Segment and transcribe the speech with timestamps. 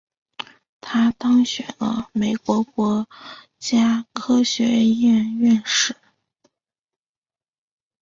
[0.81, 3.07] 他当选了美国国
[3.59, 5.95] 家科学院院士。